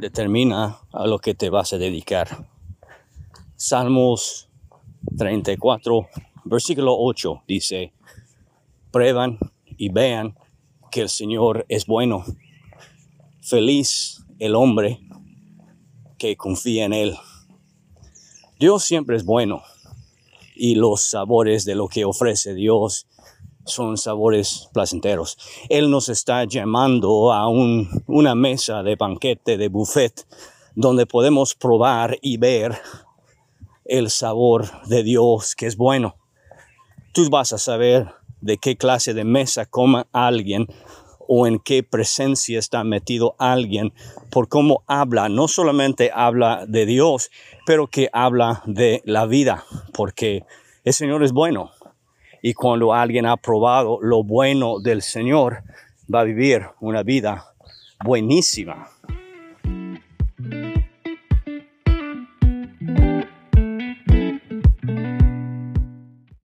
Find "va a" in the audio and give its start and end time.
56.12-56.24